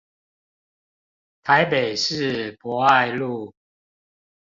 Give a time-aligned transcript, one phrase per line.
[1.43, 3.53] 台北市博愛路